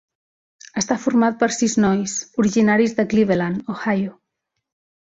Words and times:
Està 0.81 0.95
format 1.03 1.37
per 1.43 1.51
sis 1.57 1.77
nois, 1.85 2.17
originaris 2.45 2.99
de 3.01 3.07
Cleveland, 3.13 3.65
Ohio. 3.77 4.21